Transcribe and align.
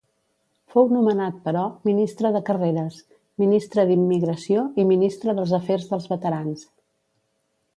Fou 0.75 0.87
nomenat, 0.93 1.35
però, 1.43 1.65
Ministre 1.89 2.31
de 2.37 2.41
Carreres, 2.47 2.97
Ministre 3.43 3.85
d'Immigració 3.91 4.65
i 4.85 4.87
Ministre 4.93 5.37
dels 5.41 5.55
Afers 5.59 5.89
dels 5.93 6.09
Veterans. 6.15 6.65